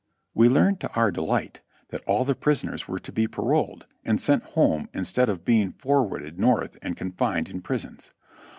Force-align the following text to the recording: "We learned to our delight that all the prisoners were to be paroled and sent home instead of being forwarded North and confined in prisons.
"We 0.33 0.49
learned 0.49 0.79
to 0.79 0.91
our 0.95 1.11
delight 1.11 1.61
that 1.89 2.03
all 2.07 2.25
the 2.25 2.33
prisoners 2.33 2.87
were 2.87 2.97
to 2.97 3.11
be 3.11 3.27
paroled 3.27 3.85
and 4.03 4.19
sent 4.19 4.41
home 4.57 4.89
instead 4.95 5.29
of 5.29 5.45
being 5.45 5.73
forwarded 5.73 6.39
North 6.39 6.75
and 6.81 6.97
confined 6.97 7.47
in 7.49 7.61
prisons. 7.61 8.11